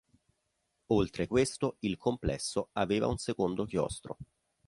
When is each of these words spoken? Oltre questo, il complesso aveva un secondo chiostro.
Oltre 0.93 1.27
questo, 1.27 1.75
il 1.81 1.95
complesso 1.95 2.69
aveva 2.71 3.05
un 3.05 3.19
secondo 3.19 3.65
chiostro. 3.65 4.17